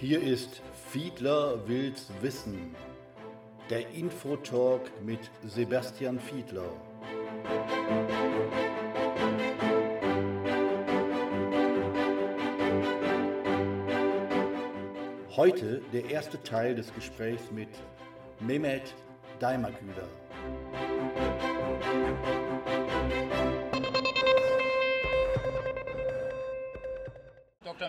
[0.00, 2.76] Hier ist Fiedler will's wissen.
[3.68, 6.70] Der Infotalk mit Sebastian Fiedler.
[15.34, 17.70] Heute der erste Teil des Gesprächs mit
[18.38, 18.94] Mehmet
[19.40, 20.08] Daimagüler.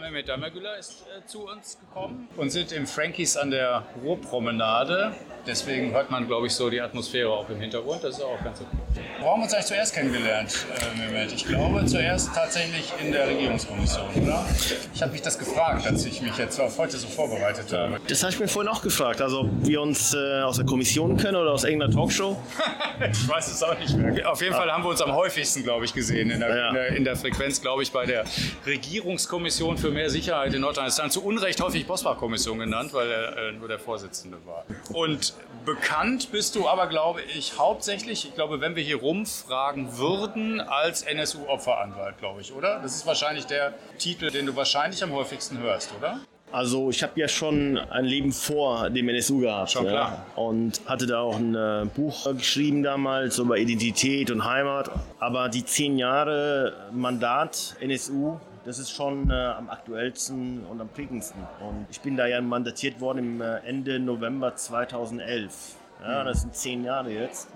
[0.10, 5.14] Mehmet Daimagüler ist äh, zu uns gekommen und sind im Frankies an der Ruhrpromenade.
[5.46, 8.04] Deswegen hört man, glaube ich, so die Atmosphäre auch im Hintergrund.
[8.04, 8.79] Das ist auch ganz okay.
[9.22, 11.32] Wo haben wir uns eigentlich zuerst kennengelernt, äh, Mehmet?
[11.34, 14.46] Ich glaube zuerst tatsächlich in der Regierungskommission, oder?
[14.94, 18.00] Ich habe mich das gefragt, als ich mich jetzt auf heute so vorbereitet habe.
[18.08, 19.22] Das habe ich mir vorhin auch gefragt.
[19.22, 22.38] Also, ob wir uns äh, aus der Kommission kennen oder aus irgendeiner Talkshow.
[23.12, 24.30] ich weiß es auch nicht mehr.
[24.32, 26.30] Auf jeden Fall haben wir uns am häufigsten, glaube ich, gesehen.
[26.32, 26.68] In der, Ja.
[26.70, 28.24] in der, in der Frequenz, glaube ich, bei der
[28.66, 31.12] Regierungskommission für mehr Sicherheit in Nordrhein-Westfalen.
[31.12, 34.66] Zu Unrecht häufig Bosbach-Kommission genannt, weil er äh, nur der Vorsitzende war.
[34.94, 35.34] Und
[35.66, 41.04] bekannt bist du aber, glaube ich, hauptsächlich, ich glaube, wenn wir hier rumfragen würden, als
[41.04, 42.80] NSU-Opferanwalt, glaube ich, oder?
[42.80, 46.20] Das ist wahrscheinlich der Titel, den du wahrscheinlich am häufigsten hörst, oder?
[46.52, 49.70] Also, ich habe ja schon ein Leben vor dem NSU gehabt.
[49.70, 50.26] Schon klar.
[50.36, 54.90] Ja, und hatte da auch ein äh, Buch geschrieben damals über Identität und Heimat.
[55.20, 61.42] Aber die zehn Jahre Mandat NSU, das ist schon äh, am aktuellsten und am prägendsten.
[61.60, 65.76] Und ich bin da ja mandatiert worden im äh, Ende November 2011.
[66.02, 67.50] Ja, das sind zehn Jahre jetzt.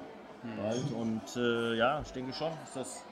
[0.58, 0.92] Bald.
[0.92, 3.06] Und äh, ja, ich denke schon, dass, das,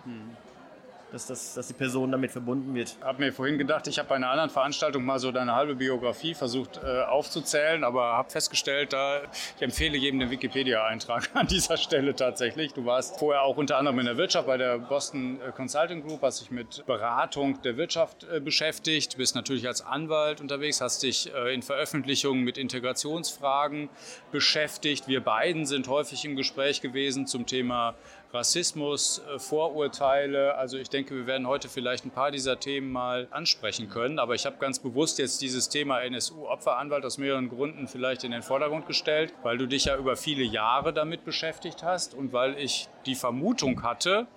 [1.12, 2.96] dass, das, dass die Person damit verbunden wird.
[3.02, 6.34] habe mir vorhin gedacht, ich habe bei einer anderen Veranstaltung mal so deine halbe Biografie
[6.34, 9.22] versucht äh, aufzuzählen, aber habe festgestellt, da
[9.56, 12.74] ich empfehle jedem den Wikipedia-Eintrag an dieser Stelle tatsächlich.
[12.74, 16.22] Du warst vorher auch unter anderem in der Wirtschaft bei der Boston äh, Consulting Group,
[16.22, 21.34] hast dich mit Beratung der Wirtschaft äh, beschäftigt, bist natürlich als Anwalt unterwegs, hast dich
[21.34, 23.90] äh, in Veröffentlichungen mit Integrationsfragen
[24.32, 25.08] beschäftigt.
[25.08, 27.96] Wir beiden sind häufig im Gespräch gewesen zum Thema
[28.34, 30.56] Rassismus, äh, Vorurteile.
[30.56, 34.20] Also ich denke, wir werden heute vielleicht ein paar dieser Themen mal ansprechen können.
[34.20, 38.42] Aber ich habe ganz bewusst jetzt dieses Thema NSU-Opferanwalt aus mehreren Gründen vielleicht in den
[38.42, 42.88] Vordergrund gestellt, weil du dich ja über viele Jahre damit beschäftigt hast und weil ich
[43.06, 44.28] die Vermutung hatte,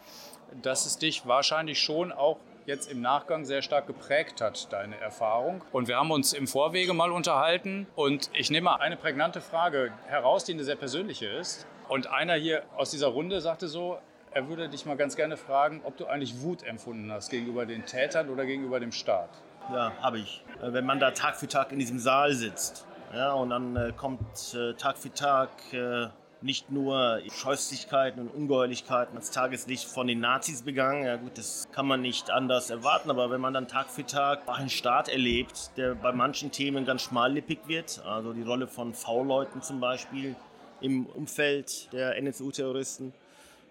[0.62, 5.62] dass es dich wahrscheinlich schon auch jetzt im Nachgang sehr stark geprägt hat, deine Erfahrung.
[5.72, 9.92] Und wir haben uns im Vorwege mal unterhalten und ich nehme mal eine prägnante Frage
[10.06, 11.66] heraus, die eine sehr persönliche ist.
[11.88, 13.98] Und einer hier aus dieser Runde sagte so,
[14.32, 17.86] er würde dich mal ganz gerne fragen, ob du eigentlich Wut empfunden hast gegenüber den
[17.86, 19.31] Tätern oder gegenüber dem Staat.
[19.72, 20.44] Ja, habe ich.
[20.60, 23.92] Äh, Wenn man da Tag für Tag in diesem Saal sitzt, ja, und dann äh,
[23.96, 25.50] kommt äh, Tag für Tag
[26.44, 31.87] nicht nur Scheußlichkeiten und Ungeheuerlichkeiten ans Tageslicht von den Nazis begangen, ja gut, das kann
[31.87, 35.94] man nicht anders erwarten, aber wenn man dann Tag für Tag einen Staat erlebt, der
[35.94, 40.37] bei manchen Themen ganz schmallippig wird, also die Rolle von V-Leuten zum Beispiel
[40.82, 43.15] im Umfeld der NSU-Terroristen,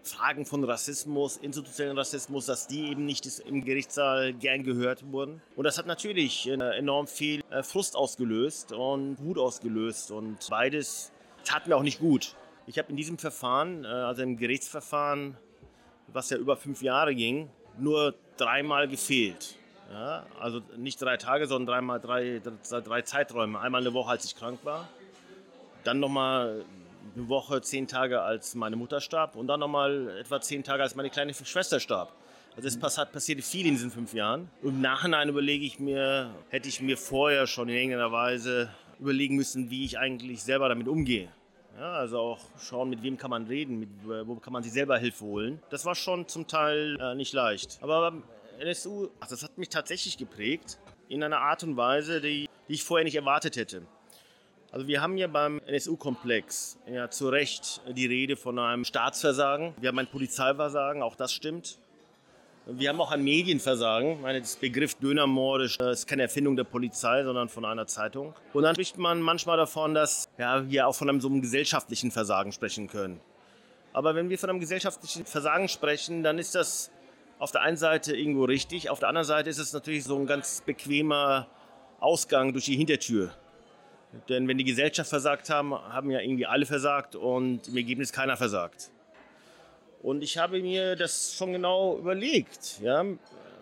[0.02, 5.42] Fragen von Rassismus, institutionellen Rassismus, dass die eben nicht im Gerichtssaal gern gehört wurden.
[5.56, 10.12] Und das hat natürlich äh, enorm viel äh, Frust ausgelöst und Wut ausgelöst.
[10.12, 11.14] Und beides
[11.46, 12.36] tat mir auch nicht gut.
[12.66, 15.38] Ich habe in diesem Verfahren, äh, also im Gerichtsverfahren,
[16.07, 19.56] was ja über fünf Jahre ging, nur dreimal gefehlt.
[19.91, 23.59] Ja, also nicht drei Tage, sondern dreimal drei, drei, drei Zeiträume.
[23.59, 24.88] Einmal eine Woche, als ich krank war.
[25.84, 26.63] Dann nochmal
[27.16, 29.35] eine Woche, zehn Tage, als meine Mutter starb.
[29.35, 32.13] Und dann nochmal etwa zehn Tage, als meine kleine Schwester starb.
[32.56, 34.50] Also es passiert, passierte viel in diesen fünf Jahren.
[34.62, 38.69] Im Nachhinein überlege ich mir, hätte ich mir vorher schon in irgendeiner Weise
[39.00, 41.30] überlegen müssen, wie ich eigentlich selber damit umgehe.
[41.78, 44.98] Ja, also auch schauen, mit wem kann man reden, mit, wo kann man sich selber
[44.98, 45.62] Hilfe holen.
[45.70, 47.80] Das war schon zum Teil äh, nicht leicht.
[47.82, 48.14] Aber
[48.60, 50.78] NSU, ach, das hat mich tatsächlich geprägt
[51.10, 53.84] in einer Art und Weise, die, die ich vorher nicht erwartet hätte.
[54.72, 59.74] Also wir haben ja beim NSU-Komplex ja zu Recht die Rede von einem Staatsversagen.
[59.80, 61.78] Wir haben ein Polizeiversagen, auch das stimmt.
[62.65, 64.13] Wir haben auch ein Medienversagen.
[64.13, 68.33] Ich meine, das Begriff Dönermorde ist keine Erfindung der Polizei, sondern von einer Zeitung.
[68.54, 72.10] Und dann spricht man manchmal davon, dass ja, wir auch von einem so einem gesellschaftlichen
[72.10, 73.19] Versagen sprechen können.
[73.92, 76.89] Aber wenn wir von einem gesellschaftlichen Versagen sprechen, dann ist das
[77.38, 80.25] auf der einen Seite irgendwo richtig, auf der anderen Seite ist es natürlich so ein
[80.25, 81.48] ganz bequemer
[82.00, 83.33] Ausgang durch die Hintertür.
[84.30, 88.38] Denn wenn die Gesellschaft versagt haben, haben ja irgendwie alle versagt und im Ergebnis keiner
[88.38, 88.89] versagt.
[90.04, 93.06] Und ich habe mir das schon genau überlegt, ja,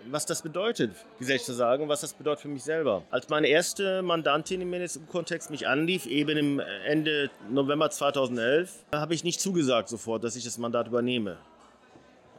[0.09, 3.03] was das bedeutet, Gesellschaftsversagen, was das bedeutet für mich selber.
[3.11, 9.23] Als meine erste Mandantin im NSU-Kontext mich anlief, eben im Ende November 2011, habe ich
[9.23, 11.37] nicht zugesagt sofort, dass ich das Mandat übernehme.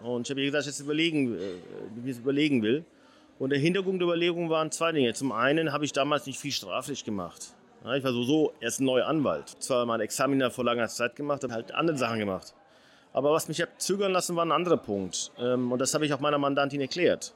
[0.02, 1.40] Und ich habe ihr gesagt, dass ich es überlegen, äh,
[1.94, 2.84] wie ich es überlegen will.
[3.38, 5.14] Und der Hintergrund der Überlegung waren zwei Dinge.
[5.14, 7.54] Zum einen habe ich damals nicht viel straflich gemacht.
[7.96, 9.48] Ich war sowieso erst ein neuer Anwalt.
[9.60, 12.52] Zwar mein Examiner vor langer Zeit gemacht, habe halt andere Sachen gemacht.
[13.12, 15.32] Aber was mich hat zögern lassen, war ein anderer Punkt.
[15.38, 17.34] Ähm, und das habe ich auch meiner Mandantin erklärt.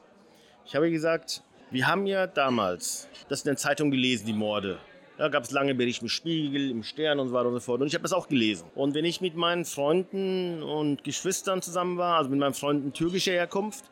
[0.65, 4.79] Ich habe gesagt, wir haben ja damals das in der Zeitung gelesen, die Morde.
[5.17, 7.81] Da gab es lange Berichte im Spiegel, im Stern und so weiter und so fort.
[7.81, 8.67] Und ich habe das auch gelesen.
[8.75, 13.31] Und wenn ich mit meinen Freunden und Geschwistern zusammen war, also mit meinen Freunden türkischer
[13.31, 13.85] Herkunft,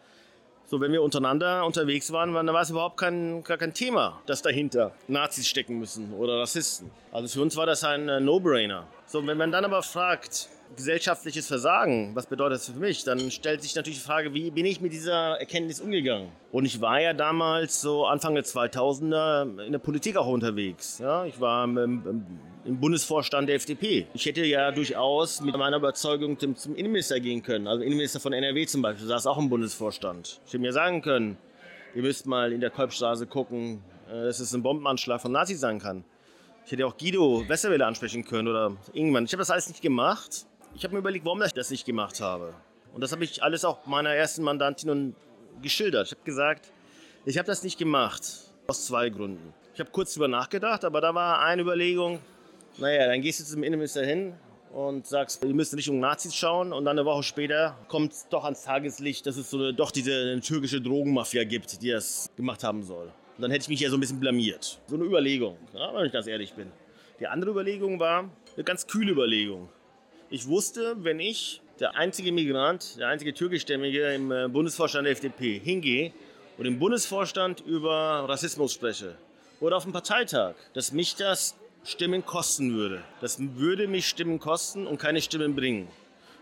[0.67, 4.41] so, wenn wir untereinander unterwegs waren, dann war es überhaupt kein, gar kein Thema, dass
[4.41, 6.89] dahinter Nazis stecken müssen oder Rassisten.
[7.11, 8.87] Also für uns war das ein äh, No-Brainer.
[9.05, 13.03] So, wenn man dann aber fragt, gesellschaftliches Versagen, was bedeutet das für mich?
[13.03, 16.29] Dann stellt sich natürlich die Frage, wie bin ich mit dieser Erkenntnis umgegangen?
[16.51, 20.99] Und ich war ja damals so Anfang der 2000er in der Politik auch unterwegs.
[20.99, 22.25] Ja, ich war im,
[22.65, 24.07] im Bundesvorstand der FDP.
[24.13, 27.67] Ich hätte ja durchaus mit meiner Überzeugung zum, zum Innenminister gehen können.
[27.67, 30.41] Also Innenminister von NRW zum Beispiel, saß auch im Bundesvorstand.
[30.45, 31.37] Ich hätte mir sagen können,
[31.93, 35.79] ihr müsst mal in der Kolbstraße gucken, äh, dass es ein Bombenanschlag von Nazis sein
[35.79, 36.03] kann.
[36.65, 39.25] Ich hätte auch Guido Westerwelle ansprechen können oder irgendwann.
[39.25, 40.47] Ich habe das alles nicht gemacht.
[40.77, 42.53] Ich habe mir überlegt, warum ich das nicht gemacht habe.
[42.93, 45.15] Und das habe ich alles auch meiner ersten Mandantin
[45.61, 46.07] geschildert.
[46.07, 46.71] Ich habe gesagt,
[47.25, 48.23] ich habe das nicht gemacht
[48.67, 49.53] aus zwei Gründen.
[49.73, 52.19] Ich habe kurz darüber nachgedacht, aber da war eine Überlegung,
[52.77, 54.33] naja, dann gehst du zum Innenminister hin
[54.73, 58.43] und sagst, ihr müsst Richtung Nazis schauen und dann eine Woche später kommt es doch
[58.43, 62.83] ans Tageslicht, dass es so eine, doch diese türkische Drogenmafia gibt, die das gemacht haben
[62.83, 63.05] soll.
[63.37, 64.81] Und dann hätte ich mich ja so ein bisschen blamiert.
[64.87, 66.69] So eine Überlegung, ja, wenn ich ganz ehrlich bin.
[67.21, 69.69] Die andere Überlegung war eine ganz kühle Überlegung.
[70.35, 75.59] Ich wusste, wenn ich, der einzige Migrant, der einzige türkischstämmige im äh, Bundesvorstand der FDP,
[75.59, 76.11] hingehe
[76.57, 79.15] und im Bundesvorstand über Rassismus spreche
[79.61, 81.55] oder auf dem Parteitag, dass mich das
[81.85, 83.01] Stimmen kosten würde.
[83.21, 85.87] Das würde mich Stimmen kosten und keine Stimmen bringen.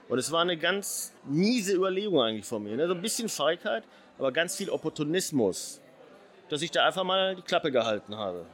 [0.10, 2.76] Und es war eine ganz miese Überlegung eigentlich von mir.
[2.76, 2.88] Ne?
[2.88, 3.84] So ein bisschen Feigheit,
[4.18, 5.82] aber ganz viel Opportunismus,
[6.50, 8.48] dass ich da einfach mal die Klappe gehalten habe.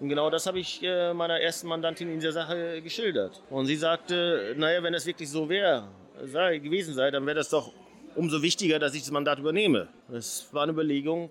[0.00, 3.42] Und genau das habe ich äh, meiner ersten Mandantin in dieser Sache geschildert.
[3.50, 5.88] Und sie sagte, naja, wenn das wirklich so wäre,
[6.24, 7.70] sei, gewesen sei, dann wäre das doch
[8.16, 9.88] umso wichtiger, dass ich das Mandat übernehme.
[10.08, 11.30] Das war eine Überlegung,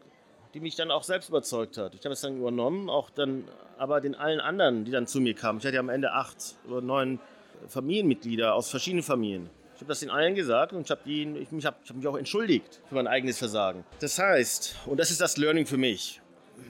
[0.53, 1.95] die mich dann auch selbst überzeugt hat.
[1.95, 3.43] Ich habe es dann übernommen, auch dann
[3.77, 5.59] aber den allen anderen, die dann zu mir kamen.
[5.59, 7.19] Ich hatte ja am Ende acht oder neun
[7.67, 9.49] Familienmitglieder aus verschiedenen Familien.
[9.75, 12.81] Ich habe das den allen gesagt und ich habe hab, ich hab mich auch entschuldigt
[12.87, 13.85] für mein eigenes Versagen.
[13.99, 16.21] Das heißt, und das ist das Learning für mich,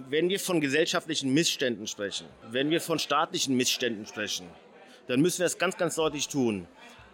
[0.09, 4.47] wenn wir von gesellschaftlichen Missständen sprechen, wenn wir von staatlichen Missständen sprechen,
[5.07, 6.67] dann müssen wir es ganz, ganz deutlich tun.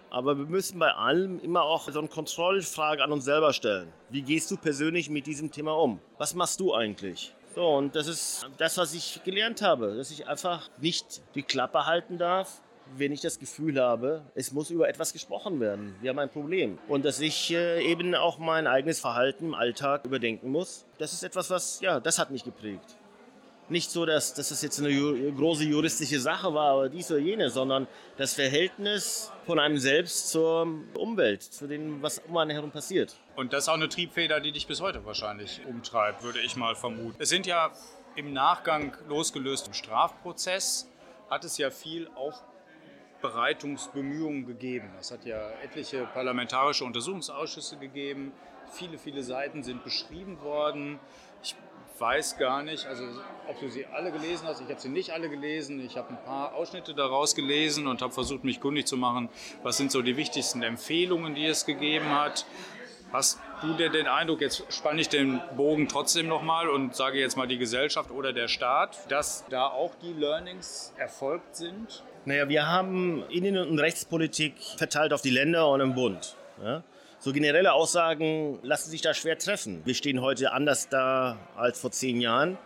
[0.10, 3.92] Aber wir müssen bei allem immer auch so eine Kontrollfrage an uns selber stellen.
[4.10, 6.00] Wie gehst du persönlich mit diesem Thema um?
[6.18, 7.34] Was machst du eigentlich?
[7.54, 11.86] So, und das ist das, was ich gelernt habe, dass ich einfach nicht die Klappe
[11.86, 12.62] halten darf,
[12.98, 15.96] wenn ich das Gefühl habe, es muss über etwas gesprochen werden.
[16.02, 16.78] Wir haben ein Problem.
[16.88, 20.86] Und dass ich äh, eben auch mein eigenes Verhalten im Alltag überdenken muss.
[20.98, 22.98] Das ist etwas, was, ja, das hat mich geprägt.
[23.68, 24.92] Nicht so, dass, dass das jetzt eine
[25.32, 30.68] große juristische Sache war oder dies oder jene, sondern das Verhältnis von einem selbst zur
[30.94, 33.16] Umwelt, zu dem, was um einen herum passiert.
[33.36, 36.76] Und das ist auch eine Triebfeder, die dich bis heute wahrscheinlich umtreibt, würde ich mal
[36.76, 37.16] vermuten.
[37.18, 37.72] Es sind ja
[38.16, 40.88] im Nachgang losgelöst im Strafprozess,
[41.32, 42.44] hat es ja viel auf
[43.22, 44.90] Aufbereitungsbemühungen gegeben.
[45.00, 48.32] Es hat ja etliche parlamentarische Untersuchungsausschüsse gegeben.
[48.72, 51.00] Viele, viele Seiten sind beschrieben worden.
[51.44, 51.56] Ich
[51.98, 53.06] weiß gar nicht, also
[53.48, 54.62] ob du sie alle gelesen hast.
[54.62, 55.80] Ich habe sie nicht alle gelesen.
[55.80, 59.30] Ich habe ein paar Ausschnitte daraus gelesen und habe versucht, mich kundig zu machen,
[59.64, 62.46] was sind so die wichtigsten Empfehlungen, die es gegeben hat.
[63.14, 67.38] Hast du denn den Eindruck, jetzt spanne ich den Bogen trotzdem nochmal und sage jetzt
[67.38, 72.04] mal die Gesellschaft oder der Staat, dass da auch die Learnings erfolgt sind?
[72.28, 76.36] Naja, wir haben Innen- und Rechtspolitik verteilt auf die Länder und im Bund.
[76.64, 76.84] Ja?
[77.20, 79.84] So generelle Aussagen lassen sich da schwer treffen.
[79.86, 82.58] Wir stehen heute anders da als vor zehn Jahren.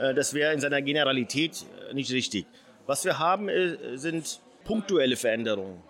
[0.00, 2.46] Äh, das wäre in seiner Generalität nicht richtig.
[2.86, 5.80] Was wir haben, äh, sind punktuelle Veränderungen.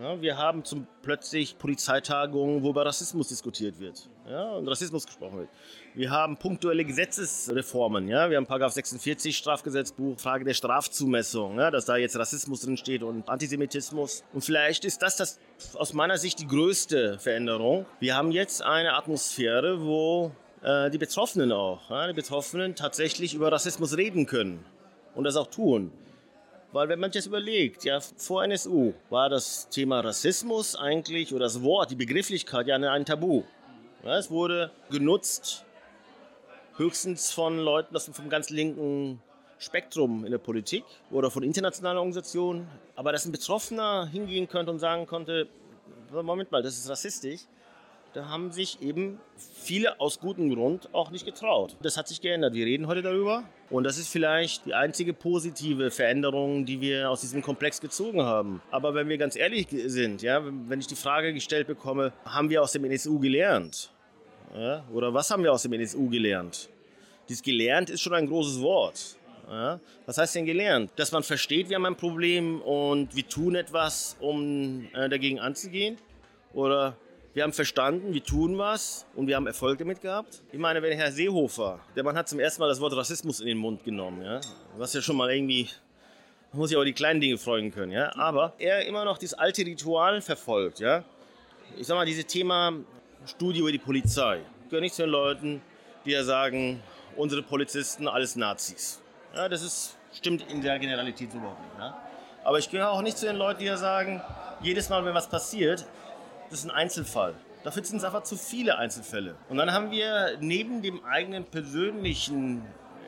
[0.00, 5.38] Ja, wir haben zum plötzlich Polizeitagungen, wo über Rassismus diskutiert wird ja, und Rassismus gesprochen
[5.38, 5.48] wird.
[5.94, 8.08] Wir haben punktuelle Gesetzesreformen.
[8.08, 12.76] Ja, wir haben Paragraph 46 Strafgesetzbuch, Frage der Strafzumessung, ja, dass da jetzt Rassismus drin
[12.76, 14.24] steht und Antisemitismus.
[14.32, 15.38] Und vielleicht ist das, das
[15.76, 17.86] aus meiner Sicht die größte Veränderung.
[18.00, 20.32] Wir haben jetzt eine Atmosphäre, wo
[20.62, 24.64] äh, die Betroffenen auch, ja, die Betroffenen tatsächlich über Rassismus reden können
[25.14, 25.92] und das auch tun.
[26.74, 31.44] Weil wenn man sich das überlegt, ja, vor NSU war das Thema Rassismus eigentlich, oder
[31.44, 33.44] das Wort, die Begrifflichkeit ja ein Tabu.
[34.02, 35.64] Ja, es wurde genutzt
[36.76, 39.22] höchstens von Leuten aus dem ganz linken
[39.56, 42.66] Spektrum in der Politik oder von internationalen Organisationen.
[42.96, 45.46] Aber dass ein Betroffener hingehen könnte und sagen konnte,
[46.10, 47.42] Moment mal, das ist rassistisch,
[48.14, 51.76] da haben sich eben viele aus gutem Grund auch nicht getraut.
[51.82, 52.54] Das hat sich geändert.
[52.54, 53.42] Wir reden heute darüber.
[53.70, 58.62] Und das ist vielleicht die einzige positive Veränderung, die wir aus diesem Komplex gezogen haben.
[58.70, 62.62] Aber wenn wir ganz ehrlich sind, ja, wenn ich die Frage gestellt bekomme, haben wir
[62.62, 63.90] aus dem NSU gelernt?
[64.56, 66.68] Ja, oder was haben wir aus dem NSU gelernt?
[67.28, 69.16] Dieses gelernt ist schon ein großes Wort.
[69.50, 70.92] Ja, was heißt denn gelernt?
[70.96, 75.98] Dass man versteht, wir haben ein Problem und wir tun etwas, um äh, dagegen anzugehen?
[76.52, 76.96] Oder
[77.34, 80.40] wir haben verstanden, wir tun was und wir haben Erfolg damit gehabt.
[80.52, 83.46] Ich meine, wenn Herr Seehofer, der Mann hat zum ersten Mal das Wort Rassismus in
[83.46, 84.40] den Mund genommen, ja,
[84.76, 85.68] was ja schon mal irgendwie,
[86.52, 89.34] man muss sich aber die kleinen Dinge freuen können, ja, aber er immer noch dieses
[89.34, 91.02] alte Ritual verfolgt, ja.
[91.76, 92.72] Ich sag mal, dieses Thema
[93.26, 95.60] Studie über die Polizei, gehört nicht zu den Leuten,
[96.04, 96.80] die ja sagen,
[97.16, 99.02] unsere Polizisten, alles Nazis.
[99.34, 101.78] Ja, das ist, stimmt in der Generalität überhaupt nicht.
[101.80, 102.00] Ja?
[102.44, 104.22] Aber ich gehöre auch nicht zu den Leuten, die ja sagen,
[104.62, 105.84] jedes Mal, wenn was passiert,
[106.50, 107.34] das ist ein Einzelfall.
[107.62, 109.36] Dafür sind es einfach zu viele Einzelfälle.
[109.48, 112.62] Und dann haben wir neben dem eigenen persönlichen,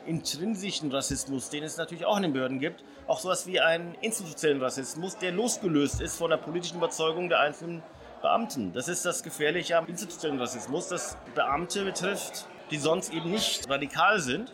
[0.06, 4.62] intrinsischen Rassismus, den es natürlich auch in den Behörden gibt, auch sowas wie einen institutionellen
[4.62, 7.82] Rassismus, der losgelöst ist von der politischen Überzeugung der einzelnen
[8.22, 8.72] Beamten.
[8.72, 14.20] Das ist das Gefährliche am institutionellen Rassismus, das Beamte betrifft, die sonst eben nicht radikal
[14.20, 14.52] sind,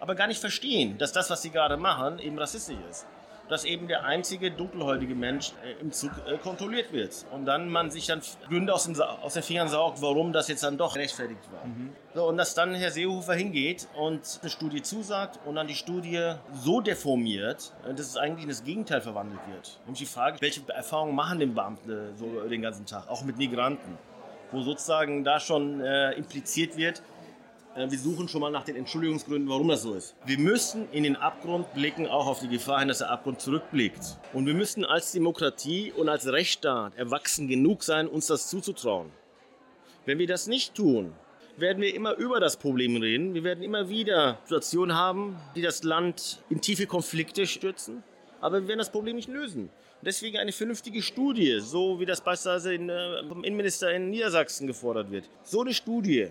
[0.00, 3.06] aber gar nicht verstehen, dass das, was sie gerade machen, eben rassistisch ist
[3.48, 7.26] dass eben der einzige dunkelhäutige Mensch äh, im Zug äh, kontrolliert wird.
[7.32, 10.62] Und dann man sich dann Gründe aus den, aus den Fingern saugt, warum das jetzt
[10.62, 11.64] dann doch rechtfertigt war.
[11.64, 11.92] Mhm.
[12.14, 16.34] So, und dass dann Herr Seehofer hingeht und eine Studie zusagt und dann die Studie
[16.52, 19.80] so deformiert, äh, dass es eigentlich in das Gegenteil verwandelt wird.
[19.84, 23.98] Nämlich die Frage, welche Erfahrungen machen den Beamten so den ganzen Tag, auch mit Migranten,
[24.52, 27.02] wo sozusagen da schon äh, impliziert wird,
[27.86, 30.16] wir suchen schon mal nach den Entschuldigungsgründen, warum das so ist.
[30.26, 34.18] Wir müssen in den Abgrund blicken, auch auf die Gefahr hin, dass der Abgrund zurückblickt.
[34.32, 39.10] Und wir müssen als Demokratie und als Rechtsstaat erwachsen genug sein, uns das zuzutrauen.
[40.06, 41.12] Wenn wir das nicht tun,
[41.56, 43.34] werden wir immer über das Problem reden.
[43.34, 48.02] Wir werden immer wieder Situationen haben, die das Land in tiefe Konflikte stürzen.
[48.40, 49.70] Aber wir werden das Problem nicht lösen.
[50.02, 55.10] Deswegen eine vernünftige Studie, so wie das beispielsweise in, äh, vom Innenminister in Niedersachsen gefordert
[55.10, 55.28] wird.
[55.42, 56.28] So eine Studie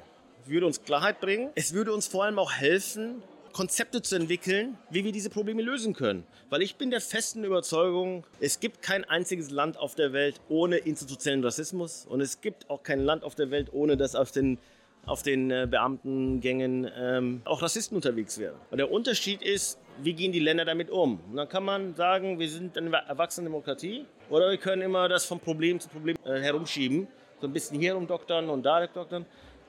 [0.49, 1.49] würde uns Klarheit bringen.
[1.55, 3.21] Es würde uns vor allem auch helfen,
[3.57, 6.25] Konzepte zu entwickeln, wie wir diese Probleme lösen können.
[6.51, 10.77] Weil ich bin der festen Überzeugung, es gibt kein einziges Land auf der Welt ohne
[10.77, 14.59] institutionellen Rassismus und es gibt auch kein Land auf der Welt, ohne dass auf den,
[15.07, 18.57] auf den äh, Beamtengängen ähm, auch Rassisten unterwegs wären.
[18.69, 21.19] Und der Unterschied ist, wie gehen die Länder damit um?
[21.27, 25.25] Und dann kann man sagen, wir sind eine erwachsene Demokratie oder wir können immer das
[25.25, 27.07] von Problem zu Problem äh, herumschieben,
[27.41, 29.25] so ein bisschen hier rumdoktern und da doktern.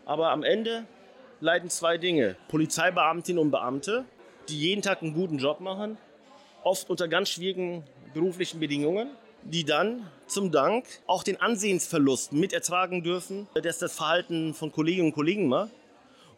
[0.09, 0.87] Aber am Ende
[1.41, 2.35] leiden zwei Dinge.
[2.49, 4.07] Polizeibeamtinnen und Beamte,
[4.49, 5.99] die jeden Tag einen guten Job machen,
[6.65, 7.85] oft unter ganz schwierigen
[8.15, 9.11] beruflichen Bedingungen,
[9.43, 15.09] die dann zum Dank auch den Ansehensverlust mit ertragen dürfen, dass das Verhalten von Kolleginnen
[15.09, 15.73] und Kollegen macht.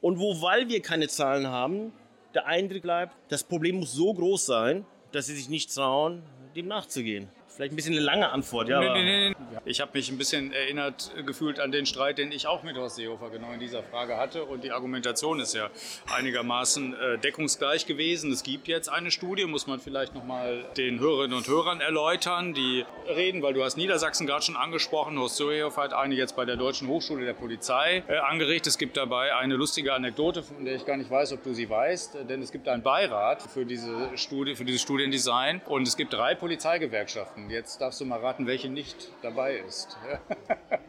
[0.00, 1.92] Und wo, weil wir keine Zahlen haben,
[2.34, 6.24] der Eindruck bleibt, das Problem muss so groß sein, dass sie sich nicht trauen,
[6.56, 7.28] dem nachzugehen.
[7.60, 8.80] Vielleicht ein bisschen eine lange Antwort, ja.
[8.80, 9.34] Nee, nee, nee,
[9.66, 12.96] ich habe mich ein bisschen erinnert gefühlt an den Streit, den ich auch mit Horst
[12.96, 14.44] Seehofer genau in dieser Frage hatte.
[14.44, 15.68] Und die Argumentation ist ja
[16.10, 18.32] einigermaßen äh, deckungsgleich gewesen.
[18.32, 22.86] Es gibt jetzt eine Studie, muss man vielleicht nochmal den Hörerinnen und Hörern erläutern, die
[23.06, 25.18] reden, weil du hast Niedersachsen gerade schon angesprochen.
[25.18, 28.68] Horst Seehofer hat eine jetzt bei der Deutschen Hochschule der Polizei äh, angeregt.
[28.68, 31.68] Es gibt dabei eine lustige Anekdote, von der ich gar nicht weiß, ob du sie
[31.68, 32.20] weißt.
[32.26, 35.60] Denn es gibt einen Beirat für diese Studie, für dieses Studiendesign.
[35.66, 37.49] Und es gibt drei Polizeigewerkschaften.
[37.50, 39.98] Jetzt darfst du mal raten, welche nicht dabei ist.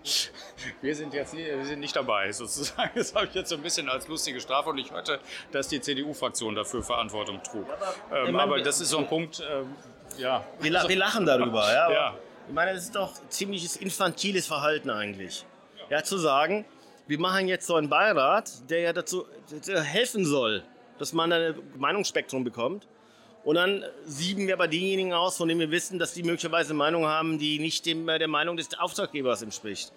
[0.81, 2.91] wir sind jetzt nie, wir sind nicht dabei, sozusagen.
[2.93, 5.19] Das habe ich jetzt so ein bisschen als lustige Strafe und ich hörte,
[5.51, 7.65] dass die CDU-Fraktion dafür Verantwortung trug.
[8.09, 9.75] Aber, ähm, aber das ist so ein Punkt, ähm,
[10.17, 10.45] ja.
[10.59, 11.91] Wir, wir, lachen darüber, ja.
[11.91, 12.15] ja.
[12.47, 15.45] Ich meine, das ist doch ziemliches infantiles Verhalten eigentlich.
[15.89, 16.65] Ja, zu sagen,
[17.07, 19.25] wir machen jetzt so einen Beirat, der ja dazu
[19.65, 20.63] helfen soll,
[20.99, 22.87] dass man ein Meinungsspektrum bekommt.
[23.43, 27.05] Und dann sieben wir aber diejenigen aus, von denen wir wissen, dass die möglicherweise Meinung
[27.05, 29.91] haben, die nicht dem, äh, der Meinung des Auftraggebers entspricht.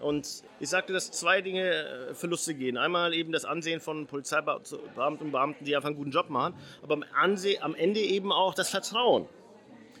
[0.00, 2.76] Und ich sagte, dass zwei Dinge äh, Verluste gehen.
[2.76, 6.94] Einmal eben das Ansehen von Polizeibeamten und Beamten, die einfach einen guten Job machen, aber
[6.94, 9.26] am, Ansehen, am Ende eben auch das Vertrauen.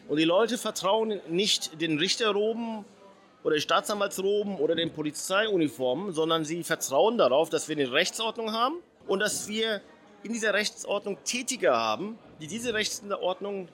[0.08, 2.84] Und die Leute vertrauen nicht den Richterroben
[3.44, 8.74] oder den Staatsanwaltsroben oder den Polizeiuniformen, sondern sie vertrauen darauf, dass wir eine Rechtsordnung haben
[9.06, 9.80] und dass wir
[10.24, 13.68] in dieser Rechtsordnung Tätige haben, die diese Rechtsordnung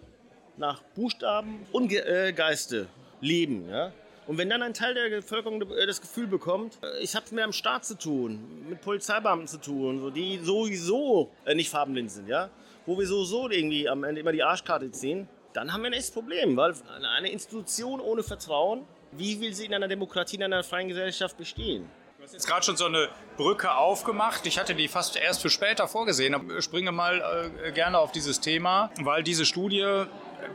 [0.58, 2.86] nach Buchstaben und äh, Geiste
[3.22, 3.66] leben.
[3.70, 3.92] Ja?
[4.26, 7.32] Und wenn dann ein Teil der Bevölkerung äh, das Gefühl bekommt, äh, ich habe es
[7.32, 12.50] mit einem Staat zu tun, mit Polizeibeamten zu tun, die sowieso nicht farbenblind sind, ja?
[12.84, 16.10] wo wir sowieso irgendwie am Ende immer die Arschkarte ziehen, dann haben wir ein echtes
[16.10, 16.74] Problem, weil
[17.16, 21.88] eine Institution ohne Vertrauen, wie will sie in einer Demokratie, in einer freien Gesellschaft bestehen?
[22.28, 23.08] Hast jetzt gerade schon so eine
[23.38, 24.44] Brücke aufgemacht.
[24.46, 26.34] Ich hatte die fast erst für später vorgesehen.
[26.34, 30.04] Aber springe mal äh, gerne auf dieses Thema, weil diese Studie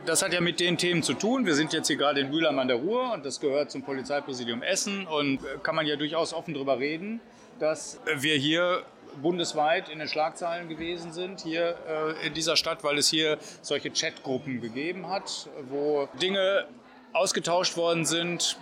[0.06, 1.44] das hat ja mit den Themen zu tun.
[1.44, 4.62] Wir sind jetzt hier gerade in Mülheim an der Ruhr und das gehört zum Polizeipräsidium
[4.62, 7.20] Essen und äh, kann man ja durchaus offen darüber reden,
[7.58, 8.84] dass wir hier
[9.20, 13.90] bundesweit in den Schlagzeilen gewesen sind, hier äh, in dieser Stadt, weil es hier solche
[13.90, 16.66] Chatgruppen gegeben hat, wo Dinge
[17.12, 18.58] ausgetauscht worden sind,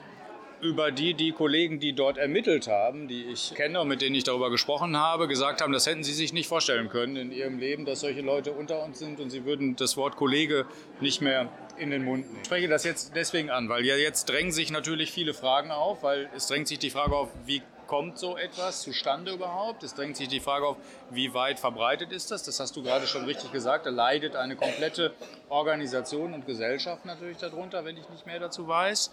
[0.62, 4.22] über die die Kollegen, die dort ermittelt haben, die ich kenne und mit denen ich
[4.22, 7.84] darüber gesprochen habe, gesagt haben, das hätten sie sich nicht vorstellen können in ihrem Leben,
[7.84, 10.64] dass solche Leute unter uns sind und sie würden das Wort Kollege
[11.00, 12.38] nicht mehr in den Mund nehmen.
[12.42, 16.04] Ich spreche das jetzt deswegen an, weil ja jetzt drängen sich natürlich viele Fragen auf,
[16.04, 19.82] weil es drängt sich die Frage auf, wie kommt so etwas zustande überhaupt?
[19.82, 20.76] Es drängt sich die Frage auf,
[21.10, 22.44] wie weit verbreitet ist das?
[22.44, 23.84] Das hast du gerade schon richtig gesagt.
[23.84, 25.12] Da leidet eine komplette
[25.48, 29.10] Organisation und Gesellschaft natürlich darunter, wenn ich nicht mehr dazu weiß.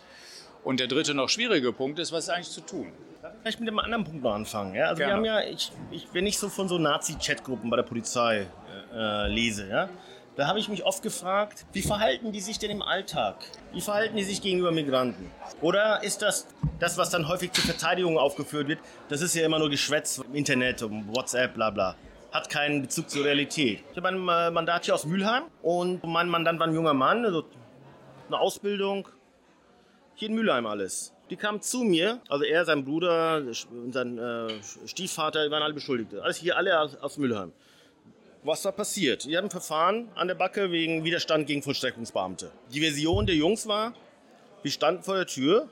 [0.63, 2.92] Und der dritte noch schwierige Punkt ist, was ist eigentlich zu tun?
[3.22, 4.75] Darf ich vielleicht mit einem anderen Punkt noch anfangen?
[4.75, 4.88] Ja?
[4.88, 5.24] Also Gerne.
[5.24, 8.48] wir haben ja, ich, ich, wenn ich so von so Nazi-Chatgruppen bei der Polizei
[8.94, 9.89] äh, lese, ja,
[10.36, 13.36] da habe ich mich oft gefragt, wie verhalten die sich denn im Alltag?
[13.74, 15.30] Wie verhalten die sich gegenüber Migranten?
[15.60, 16.48] Oder ist das
[16.80, 20.36] das, was dann häufig zur Verteidigung aufgeführt wird, das ist ja immer nur Geschwätz im
[20.36, 21.96] Internet, um WhatsApp, bla bla
[22.32, 23.84] hat keinen Bezug zur Realität.
[23.92, 27.25] Ich habe ein äh, Mandat hier aus Mülheim und mein Mandant war ein junger Mann,
[27.25, 27.46] also
[28.28, 29.08] eine Ausbildung,
[30.20, 31.14] hier in Mülheim alles.
[31.30, 33.38] Die kamen zu mir, also er, sein Bruder
[33.72, 34.50] und sein äh,
[34.86, 36.22] Stiefvater, die waren alle Beschuldigte.
[36.24, 37.54] Alles hier alle aus, aus Mülheim.
[38.44, 39.26] Was da passiert?
[39.26, 42.52] Die haben ein Verfahren an der Backe wegen Widerstand gegen Vollstreckungsbeamte.
[42.74, 43.94] Die Version der Jungs war,
[44.62, 45.70] wir standen vor der Tür,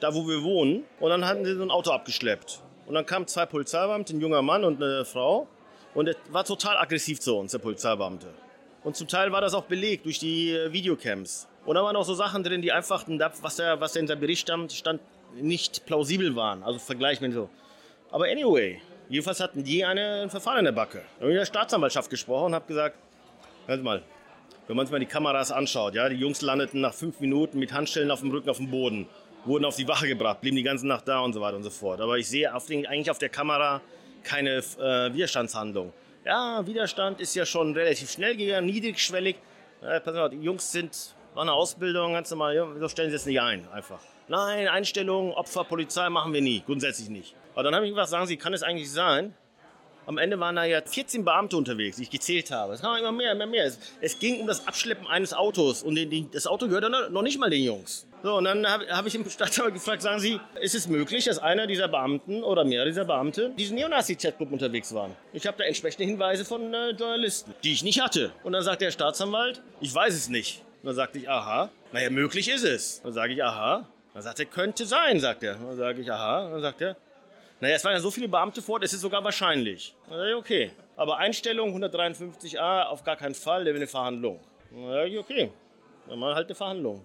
[0.00, 2.62] da wo wir wohnen, und dann hatten sie so ein Auto abgeschleppt.
[2.86, 5.48] Und dann kamen zwei Polizeibeamte, ein junger Mann und eine Frau,
[5.94, 8.28] und er war total aggressiv zu uns, der Polizeibeamte.
[8.82, 11.46] Und zum Teil war das auch belegt durch die äh, Videocams.
[11.64, 13.04] Und da waren auch so Sachen drin, die einfach,
[13.40, 15.00] was da, was da in seinem Bericht stand, stand,
[15.34, 16.62] nicht plausibel waren.
[16.62, 17.48] Also vergleichen wir so.
[18.10, 20.98] Aber anyway, jedenfalls hatten die eine, ein Verfahren in der Backe.
[20.98, 22.96] Da habe ich mit der Staatsanwaltschaft gesprochen und habe gesagt,
[23.66, 24.02] hört mal,
[24.66, 27.72] wenn man sich mal die Kameras anschaut, ja, die Jungs landeten nach fünf Minuten mit
[27.72, 29.08] Handstellen auf dem Rücken auf dem Boden,
[29.44, 31.70] wurden auf die Wache gebracht, blieben die ganze Nacht da und so weiter und so
[31.70, 32.00] fort.
[32.00, 33.80] Aber ich sehe auf den, eigentlich auf der Kamera
[34.24, 35.92] keine äh, Widerstandshandlung.
[36.24, 39.36] Ja, Widerstand ist ja schon relativ schnell gegangen, niedrigschwellig.
[39.82, 43.16] Ja, pass mal, die Jungs sind war eine Ausbildung, ganz normal, ja, so stellen Sie
[43.16, 44.00] es nicht ein, einfach.
[44.28, 47.34] Nein, Einstellung, Opfer, Polizei machen wir nie, grundsätzlich nicht.
[47.54, 49.34] Aber dann habe ich gesagt, sagen Sie, kann es eigentlich sein?
[50.04, 52.72] Am Ende waren da ja 14 Beamte unterwegs, die ich gezählt habe.
[52.72, 53.66] Es kam immer mehr, immer mehr.
[53.66, 57.22] Es, es ging um das Abschleppen eines Autos und den, den, das Auto gehört noch
[57.22, 58.06] nicht mal den Jungs.
[58.24, 61.38] So, und dann habe hab ich im Staatsanwalt gefragt, sagen Sie, ist es möglich, dass
[61.38, 65.14] einer dieser Beamten oder mehrere dieser Beamte diese Neonazi-Chatgruppe unterwegs waren?
[65.32, 68.32] Ich habe da entsprechende Hinweise von äh, Journalisten, die ich nicht hatte.
[68.42, 70.62] Und dann sagt der Staatsanwalt, ich weiß es nicht.
[70.82, 71.70] Dann sagte ich, aha.
[71.92, 73.02] Naja, möglich ist es.
[73.02, 73.86] Dann sage ich, aha.
[74.14, 75.54] Dann sagt er, könnte sein, sagt er.
[75.54, 76.50] Dann sage ich, aha.
[76.50, 76.96] Dann sagt er,
[77.60, 79.94] naja, es waren ja so viele Beamte vor es ist sogar wahrscheinlich.
[80.08, 80.70] Dann sage ich, okay.
[80.96, 84.40] Aber Einstellung 153a auf gar keinen Fall, der will eine Verhandlung.
[84.70, 85.52] Dann sage ich, okay.
[86.08, 87.04] Dann wir halt eine Verhandlung.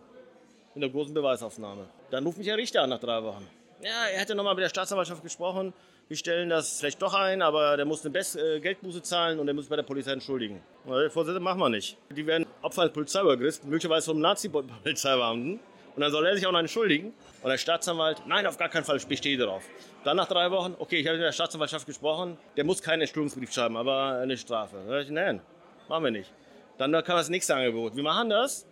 [0.73, 1.85] In der großen Beweisaufnahme.
[2.09, 3.47] Dann ruft mich der Richter an nach drei Wochen.
[3.81, 5.73] Ja, er hätte nochmal mit der Staatsanwaltschaft gesprochen
[6.07, 9.45] wir stellen das vielleicht doch ein, aber der muss eine Best äh, Geldbuße zahlen und
[9.45, 10.61] der muss sich bei der Polizei entschuldigen.
[10.87, 11.97] Der Vorsitzende machen wir nicht.
[12.15, 15.59] Die werden Opfer eines Polizeiübergriffs, möglicherweise vom Nazi-Polizeibeamten.
[15.95, 17.13] Und dann soll er sich auch noch entschuldigen.
[17.41, 19.63] Und der Staatsanwalt, nein, auf gar keinen Fall, ich bestehe darauf.
[20.03, 23.51] Dann nach drei Wochen, okay, ich habe mit der Staatsanwaltschaft gesprochen, der muss keinen Entschuldigungsbrief
[23.51, 25.01] schreiben, aber eine Strafe.
[25.03, 25.41] Ich, nein,
[25.89, 26.31] machen wir nicht.
[26.77, 27.95] Dann kam das nächste Angebot.
[27.95, 28.65] Wir machen das.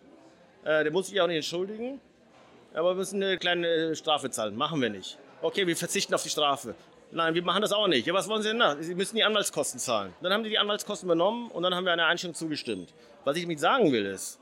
[0.63, 2.00] Äh, der muss sich auch nicht entschuldigen,
[2.74, 4.56] aber wir müssen eine kleine Strafe zahlen.
[4.56, 5.17] Machen wir nicht.
[5.41, 6.76] Okay, wir verzichten auf die Strafe.
[7.15, 8.06] Nein, wir machen das auch nicht.
[8.06, 8.75] Ja, was wollen Sie denn da?
[8.78, 10.13] Sie müssen die Anwaltskosten zahlen.
[10.21, 12.93] Dann haben die die Anwaltskosten übernommen und dann haben wir eine Einstellung zugestimmt.
[13.23, 14.38] Was ich damit sagen will ist,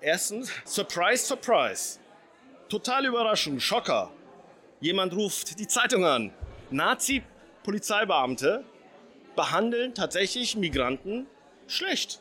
[0.00, 2.00] erstens, Surprise, Surprise.
[2.68, 4.10] Total Überraschung, Schocker.
[4.80, 6.32] Jemand ruft die Zeitung an.
[6.70, 8.64] Nazi-Polizeibeamte
[9.36, 11.28] behandeln tatsächlich Migranten
[11.68, 12.20] schlecht.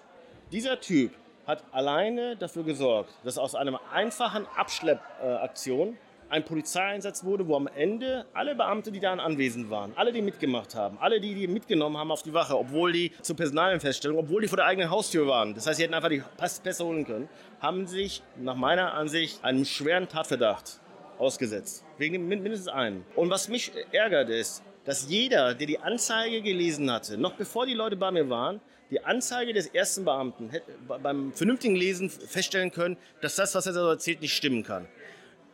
[0.52, 1.16] Dieser Typ
[1.48, 5.98] hat alleine dafür gesorgt, dass aus einer einfachen Abschleppaktion
[6.32, 10.76] ein Polizeieinsatz wurde, wo am Ende alle Beamte, die da anwesend waren, alle, die mitgemacht
[10.76, 14.48] haben, alle, die die mitgenommen haben auf die Wache, obwohl die zur Personalenfeststellung, obwohl die
[14.48, 16.24] vor der eigenen Haustür waren, das heißt, sie hätten einfach die
[16.64, 17.28] Pässe holen können,
[17.60, 20.80] haben sich nach meiner Ansicht einem schweren Tatverdacht
[21.18, 21.84] ausgesetzt.
[21.98, 23.06] Wegen mindestens einen.
[23.16, 27.74] Und was mich ärgert ist, dass jeder, der die Anzeige gelesen hatte, noch bevor die
[27.74, 32.98] Leute bei mir waren, die Anzeige des ersten Beamten hätte beim vernünftigen Lesen feststellen können,
[33.22, 34.88] dass das, was er so erzählt, nicht stimmen kann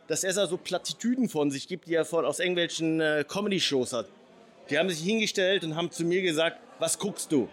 [0.08, 4.06] dass er so Plattitüden von sich gibt, die er von, aus irgendwelchen äh, Comedy-Shows hat.
[4.70, 7.48] Die haben sich hingestellt und haben zu mir gesagt, was guckst du?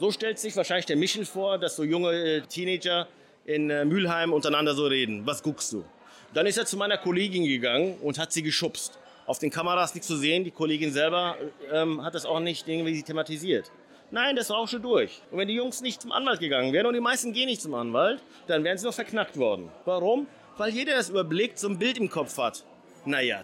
[0.00, 3.06] So stellt sich wahrscheinlich der Michel vor, dass so junge äh, Teenager
[3.44, 5.26] in äh, Mülheim untereinander so reden.
[5.26, 5.84] Was guckst du?
[6.32, 8.98] Dann ist er zu meiner Kollegin gegangen und hat sie geschubst.
[9.26, 11.36] Auf den Kameras nichts zu sehen, die Kollegin selber
[11.72, 13.70] ähm, hat das auch nicht irgendwie thematisiert.
[14.10, 15.22] Nein, das war auch schon durch.
[15.30, 17.74] Und wenn die Jungs nicht zum Anwalt gegangen wären, und die meisten gehen nicht zum
[17.74, 19.70] Anwalt, dann wären sie noch verknackt worden.
[19.84, 20.26] Warum?
[20.56, 22.64] Weil jeder das überblickt, so ein Bild im Kopf hat.
[23.04, 23.42] Naja,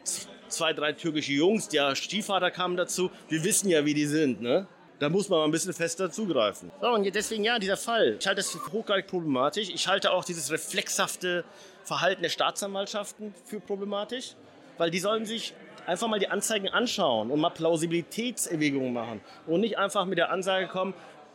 [0.48, 4.66] zwei, drei türkische Jungs, der Stiefvater kam dazu, wir wissen ja, wie die sind, ne?
[5.00, 6.70] Da muss man mal ein bisschen fester zugreifen.
[6.80, 8.16] So, und deswegen ja, dieser Fall.
[8.20, 9.70] Ich halte das für hochgradig problematisch.
[9.70, 11.44] Ich halte auch dieses reflexhafte
[11.84, 14.34] Verhalten der Staatsanwaltschaften für problematisch,
[14.76, 15.54] weil die sollen sich
[15.86, 20.68] einfach mal die Anzeigen anschauen und mal Plausibilitätserwägungen machen und nicht einfach mit der Ansage
[20.68, 20.92] kommen,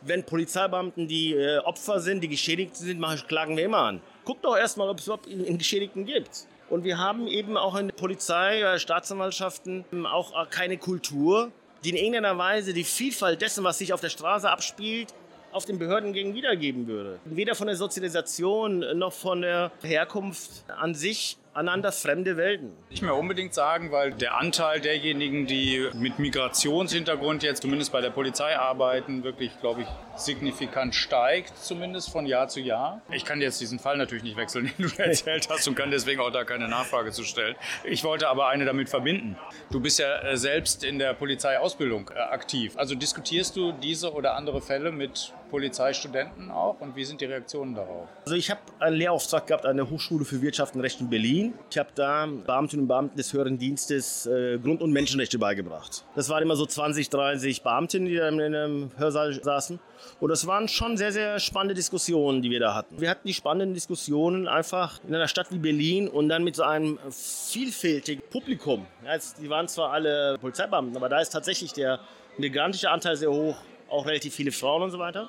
[0.08, 4.00] wenn Polizeibeamten die äh, Opfer sind, die Geschädigten sind, mache ich, klagen wir immer an.
[4.24, 6.46] Guck doch erstmal, ob es überhaupt einen Geschädigten gibt.
[6.68, 11.52] Und wir haben eben auch in der Polizei, äh, Staatsanwaltschaften auch äh, keine Kultur,
[11.84, 15.14] die in irgendeiner Weise die Vielfalt dessen, was sich auf der Straße abspielt,
[15.52, 17.18] auf den Behörden gegen wiedergeben würde.
[17.24, 22.72] Weder von der Sozialisation noch von der Herkunft an sich aneinander fremde Welten.
[22.90, 28.10] Nicht mehr unbedingt sagen, weil der Anteil derjenigen, die mit Migrationshintergrund jetzt zumindest bei der
[28.10, 33.02] Polizei arbeiten, wirklich, glaube ich, signifikant steigt, zumindest von Jahr zu Jahr.
[33.10, 36.20] Ich kann jetzt diesen Fall natürlich nicht wechseln, den du erzählt hast und kann deswegen
[36.20, 37.56] auch da keine Nachfrage zu stellen.
[37.84, 39.36] Ich wollte aber eine damit verbinden.
[39.70, 42.76] Du bist ja äh, selbst in der Polizeiausbildung äh, aktiv.
[42.76, 47.74] Also diskutierst du diese oder andere Fälle mit Polizeistudenten auch und wie sind die Reaktionen
[47.74, 48.08] darauf?
[48.24, 51.54] Also ich habe einen Lehrauftrag gehabt an der Hochschule für Wirtschaft und Recht in Berlin.
[51.70, 56.04] Ich habe da Beamtinnen und Beamten des höheren Dienstes äh, Grund- und Menschenrechte beigebracht.
[56.14, 59.78] Das waren immer so 20, 30 Beamtinnen, die da in einem Hörsaal saßen.
[60.20, 63.00] Und das waren schon sehr, sehr spannende Diskussionen, die wir da hatten.
[63.00, 66.62] Wir hatten die spannenden Diskussionen einfach in einer Stadt wie Berlin und dann mit so
[66.62, 68.86] einem vielfältigen Publikum.
[69.04, 72.00] Ja, die waren zwar alle Polizeibeamten, aber da ist tatsächlich der
[72.38, 73.56] migrantische Anteil sehr hoch,
[73.88, 75.28] auch relativ viele Frauen und so weiter,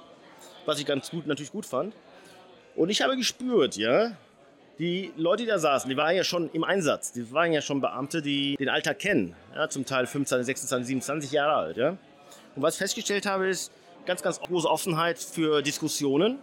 [0.65, 1.93] was ich ganz gut, natürlich gut fand.
[2.75, 4.11] Und ich habe gespürt, ja,
[4.79, 7.11] die Leute, die da saßen, die waren ja schon im Einsatz.
[7.11, 9.35] Die waren ja schon Beamte, die den Alltag kennen.
[9.55, 11.77] Ja, zum Teil 15, 26, 27 Jahre alt.
[11.77, 11.89] Ja.
[12.55, 13.71] Und was ich festgestellt habe, ist
[14.07, 16.39] ganz, ganz große Offenheit für Diskussionen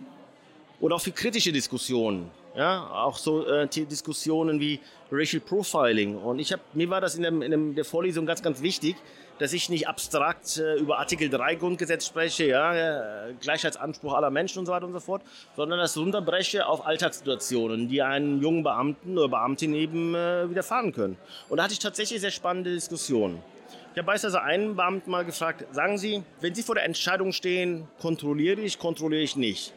[0.81, 2.31] und auch für kritische Diskussionen.
[2.55, 4.79] Ja, auch so äh, Diskussionen wie
[5.11, 6.16] Racial Profiling.
[6.16, 8.94] Und ich habe, mir war das in, dem, in der Vorlesung ganz, ganz wichtig,
[9.40, 14.61] dass ich nicht abstrakt äh, über Artikel 3 Grundgesetz spreche, ja, äh, Gleichheitsanspruch aller Menschen
[14.61, 15.22] und so weiter und so fort,
[15.57, 21.16] sondern das runterbreche auf Alltagssituationen, die einen jungen Beamten oder Beamtin eben äh, widerfahren können.
[21.48, 23.42] Und da hatte ich tatsächlich sehr spannende Diskussionen.
[23.95, 27.87] Ich habe beispielsweise einen Beamten mal gefragt, sagen Sie, wenn Sie vor der Entscheidung stehen,
[28.01, 29.73] kontrolliere ich, kontrolliere ich nicht.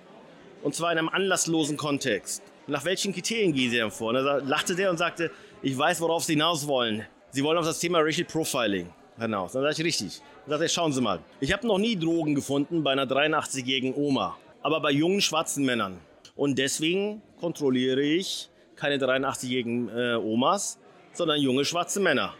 [0.63, 2.41] Und zwar in einem anlasslosen Kontext.
[2.65, 4.09] Nach welchen Kriterien gehen Sie denn vor?
[4.09, 5.29] Und da lachte der und sagte,
[5.61, 7.05] ich weiß, worauf Sie hinaus wollen.
[7.29, 9.51] Sie wollen auf das Thema Racial Profiling hinaus.
[9.51, 10.19] Dann sage ich richtig.
[10.47, 11.19] Dann sagt er, schauen Sie mal.
[11.39, 15.99] Ich habe noch nie Drogen gefunden bei einer 83-jährigen Oma, aber bei jungen schwarzen Männern.
[16.35, 20.79] Und deswegen kontrolliere ich keine 83-jährigen äh, Omas,
[21.13, 22.33] sondern junge schwarze Männer.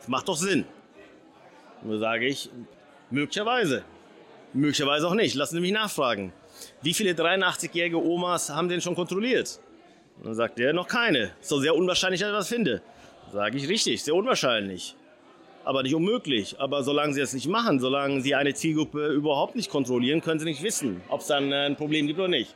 [0.00, 0.66] Das macht doch Sinn.
[1.82, 2.50] Und da sage ich,
[3.10, 3.84] möglicherweise.
[4.52, 5.34] Möglicherweise auch nicht.
[5.34, 6.32] Lassen Sie mich nachfragen.
[6.82, 9.60] Wie viele 83-jährige Omas haben denn schon kontrolliert?
[10.18, 11.32] Und dann sagt er, noch keine.
[11.40, 12.82] Ist doch sehr unwahrscheinlich, dass ich das finde.
[13.32, 14.96] Sage ich richtig, sehr unwahrscheinlich
[15.68, 16.58] aber nicht unmöglich.
[16.58, 20.46] Aber solange sie das nicht machen, solange sie eine Zielgruppe überhaupt nicht kontrollieren, können sie
[20.46, 22.54] nicht wissen, ob es dann äh, ein Problem gibt oder nicht.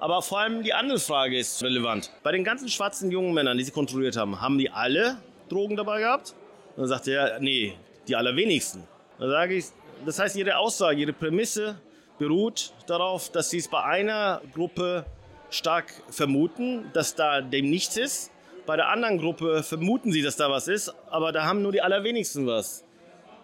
[0.00, 2.12] Aber vor allem die andere Frage ist relevant.
[2.22, 5.16] Bei den ganzen schwarzen jungen Männern, die sie kontrolliert haben, haben die alle
[5.48, 6.34] Drogen dabei gehabt?
[6.76, 7.72] Und dann sagt er, nee,
[8.08, 8.84] die allerwenigsten.
[9.18, 9.66] Dann sage ich,
[10.04, 11.80] das heißt, ihre Aussage, ihre Prämisse
[12.18, 15.04] beruht darauf, dass sie es bei einer Gruppe
[15.50, 18.30] stark vermuten, dass da dem nichts ist
[18.66, 21.80] bei der anderen Gruppe vermuten sie, dass da was ist, aber da haben nur die
[21.80, 22.84] allerwenigsten was.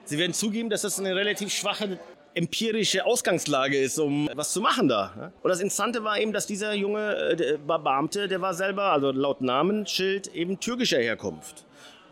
[0.04, 1.98] Sie werden zugeben, dass das eine relativ schwache
[2.34, 5.32] empirische Ausgangslage ist, um was zu machen da.
[5.42, 9.42] Und das Interessante war eben, dass dieser junge äh, Beamte, der war selber, also laut
[9.42, 11.66] Namensschild, eben türkischer Herkunft.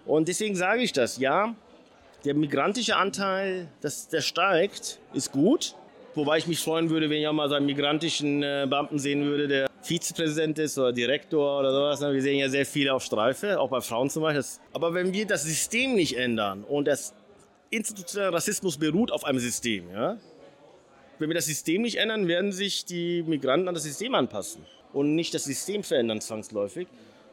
[0.05, 1.55] Und deswegen sage ich das, ja,
[2.25, 5.75] der migrantische Anteil, dass der steigt, ist gut.
[6.15, 9.25] Wobei ich mich freuen würde, wenn ich auch mal so einen migrantischen äh, Beamten sehen
[9.25, 12.01] würde, der Vizepräsident ist oder Direktor oder sowas.
[12.01, 12.13] Ne?
[12.13, 14.45] Wir sehen ja sehr viele auf Streife, auch bei Frauen zum Beispiel.
[14.73, 17.15] Aber wenn wir das System nicht ändern und das
[17.71, 20.17] institutionelle Rassismus beruht auf einem System, ja?
[21.21, 25.15] wenn wir das System nicht ändern, werden sich die Migranten an das System anpassen und
[25.15, 26.89] nicht das System verändern zwangsläufig.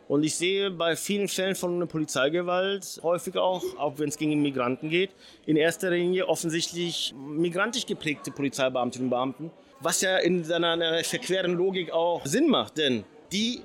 [0.08, 4.90] Und ich sehe bei vielen Fällen von Polizeigewalt häufig auch, auch wenn es gegen Migranten
[4.90, 5.12] geht,
[5.46, 11.92] in erster Linie offensichtlich migrantisch geprägte Polizeibeamtinnen und Beamten, was ja in seiner verqueren Logik
[11.92, 13.62] auch Sinn macht, denn die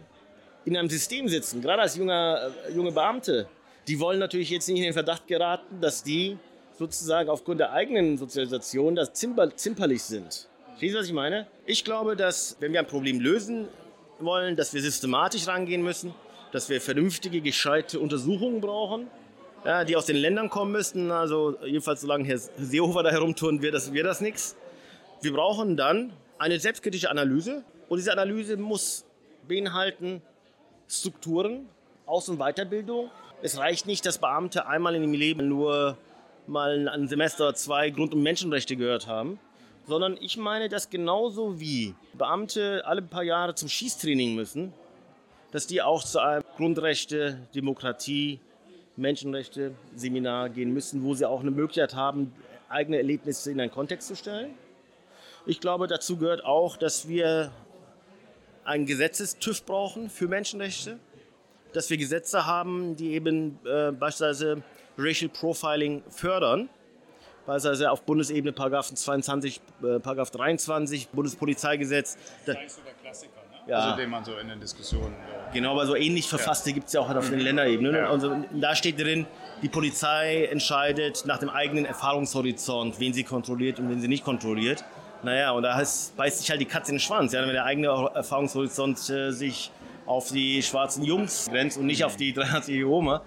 [0.64, 3.48] in einem System sitzen, gerade als junger, äh, junge Beamte,
[3.88, 6.38] die wollen natürlich jetzt nicht in den Verdacht geraten, dass die
[6.78, 10.48] sozusagen aufgrund der eigenen Sozialisation das Zimper, zimperlich sind.
[10.68, 11.46] Verstehst du, was ich meine?
[11.66, 13.68] Ich glaube, dass wenn wir ein Problem lösen
[14.18, 16.14] wollen, dass wir systematisch rangehen müssen,
[16.52, 19.08] dass wir vernünftige, gescheite Untersuchungen brauchen
[19.64, 21.10] ja, die aus den Ländern kommen müssten.
[21.10, 24.56] Also jedenfalls solange Herr Seehofer da herumtouren wird, das, wird das nichts.
[25.20, 29.04] Wir brauchen dann eine selbstkritische Analyse und diese Analyse muss
[29.46, 30.22] beinhalten
[30.88, 31.68] Strukturen,
[32.06, 33.10] Aus- und Weiterbildung.
[33.42, 35.96] Es reicht nicht, dass Beamte einmal in ihrem Leben nur
[36.46, 39.38] mal ein Semester oder zwei Grund- und Menschenrechte gehört haben,
[39.86, 44.72] sondern ich meine, dass genauso wie Beamte alle paar Jahre zum Schießtraining müssen,
[45.52, 48.40] dass die auch zu einem Grundrechte, Demokratie,
[48.96, 52.32] Menschenrechte Seminar gehen müssen, wo sie auch eine Möglichkeit haben,
[52.68, 54.54] eigene Erlebnisse in einen Kontext zu stellen.
[55.46, 57.52] Ich glaube, dazu gehört auch, dass wir
[58.64, 60.98] einen Gesetzestüv brauchen für Menschenrechte,
[61.72, 64.62] dass wir Gesetze haben, die eben äh, beispielsweise
[64.98, 66.68] Racial Profiling fördern.
[67.46, 72.16] Beispielsweise auf Bundesebene Paragraphen 22, äh, Paragraph 23 Bundespolizeigesetz.
[72.46, 73.41] Das ist der Klassiker?
[73.66, 73.78] Ja.
[73.78, 75.14] also den man so in den Diskussionen.
[75.14, 76.74] Äh genau, aber so ähnlich verfasste ja.
[76.74, 77.94] gibt es ja auch auf den Länderebenen.
[77.94, 78.10] Ja.
[78.10, 79.26] Also, da steht drin,
[79.62, 84.84] die Polizei entscheidet nach dem eigenen Erfahrungshorizont, wen sie kontrolliert und wen sie nicht kontrolliert.
[85.22, 87.32] Naja, und da heißt, beißt sich halt die Katze in den Schwanz.
[87.32, 89.70] Ja, wenn der eigene Erfahrungshorizont äh, sich
[90.04, 93.22] auf die schwarzen Jungs grenzt und nicht auf die 83 Oma,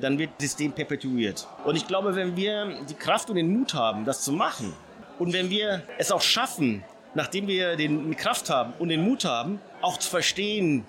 [0.00, 1.46] dann wird das System perpetuiert.
[1.64, 4.72] Und ich glaube, wenn wir die Kraft und den Mut haben, das zu machen,
[5.18, 6.82] und wenn wir es auch schaffen,
[7.14, 10.84] nachdem wir die Kraft haben und den Mut haben, auch zu verstehen,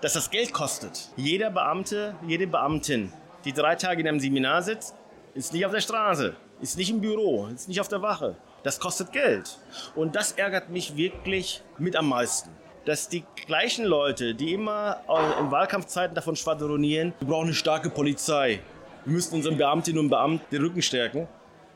[0.00, 1.10] dass das Geld kostet.
[1.16, 3.12] Jeder Beamte, jede Beamtin,
[3.44, 4.94] die drei Tage in einem Seminar sitzt,
[5.34, 8.36] ist nicht auf der Straße, ist nicht im Büro, ist nicht auf der Wache.
[8.62, 9.58] Das kostet Geld.
[9.94, 12.50] Und das ärgert mich wirklich mit am meisten.
[12.84, 15.00] Dass die gleichen Leute, die immer
[15.40, 18.60] in Wahlkampfzeiten davon schwadronieren, wir brauchen eine starke Polizei,
[19.04, 21.28] wir müssen unseren Beamtinnen und Beamten den Rücken stärken,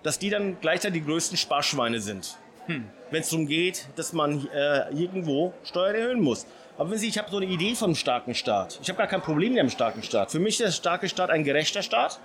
[0.03, 2.37] dass die dann gleichzeitig die größten Sparschweine sind.
[2.71, 2.85] Hm.
[3.11, 6.47] Wenn es darum geht, dass man äh, irgendwo Steuern erhöhen muss.
[6.79, 8.79] Aber wenn Sie, ich habe so eine Idee einem starken Staat.
[8.83, 10.31] Ich habe gar kein Problem mit einem starken Staat.
[10.31, 12.21] Für mich ist der starke Staat ein gerechter Staat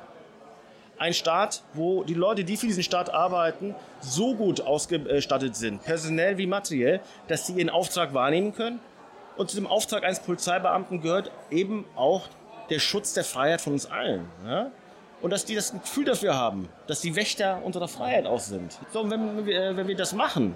[0.98, 6.38] ein Staat, wo die Leute, die für diesen Staat arbeiten, so gut ausgestattet sind, personell
[6.38, 8.80] wie materiell, dass sie ihren Auftrag wahrnehmen können.
[9.38, 12.30] Und zu dem Auftrag eines Polizeibeamten gehört eben auch
[12.70, 14.28] der Schutz der Freiheit von uns allen.
[14.46, 14.72] Ja?
[15.26, 18.78] Und dass die das Gefühl dafür haben, dass die Wächter unserer Freiheit auch sind.
[18.94, 20.54] So, und wenn, wir, äh, wenn wir das machen,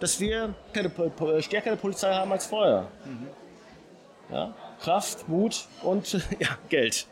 [0.00, 2.88] dass wir eine stärkere Polizei haben als vorher.
[3.04, 3.28] Mhm.
[4.34, 4.52] Ja?
[4.80, 7.06] Kraft, Mut und ja, Geld.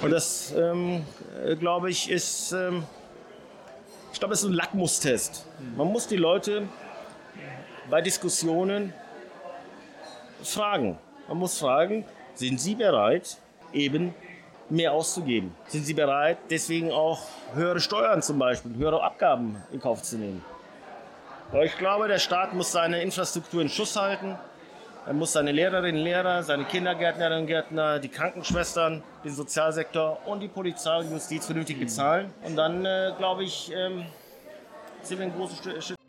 [0.00, 1.04] Und das, ähm,
[1.44, 2.84] äh, glaube ich, ist, ähm,
[4.10, 5.44] ich glaube, es ist ein Lackmustest.
[5.76, 6.66] Man muss die Leute
[7.90, 8.94] bei Diskussionen
[10.42, 10.98] fragen.
[11.28, 13.36] Man muss fragen, sind sie bereit,
[13.74, 14.14] eben
[14.70, 15.54] mehr auszugeben?
[15.66, 17.20] Sind sie bereit, deswegen auch
[17.54, 20.44] höhere Steuern zum Beispiel, höhere Abgaben in Kauf zu nehmen?
[21.50, 24.38] Aber ich glaube, der Staat muss seine Infrastruktur in Schuss halten.
[25.04, 30.40] Er muss seine Lehrerinnen und Lehrer, seine Kindergärtnerinnen und Gärtner, die Krankenschwestern, den Sozialsektor und
[30.40, 32.32] die Polizei und Justiz vernünftig bezahlen.
[32.44, 34.06] Und dann, äh, glaube ich, ähm,
[35.02, 36.01] sind wir ein großes Stück.